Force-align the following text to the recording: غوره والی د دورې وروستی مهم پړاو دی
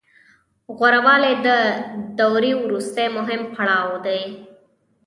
غوره 0.75 0.99
والی 1.05 1.33
د 1.47 1.49
دورې 2.19 2.53
وروستی 2.63 3.07
مهم 3.17 3.41
پړاو 3.53 3.89
دی 4.05 4.23